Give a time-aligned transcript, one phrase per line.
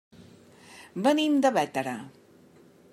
[1.09, 1.97] Venim de Bétera.